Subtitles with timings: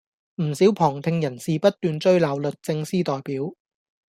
[0.41, 3.53] 唔少旁聽人士不斷追鬧律政司代表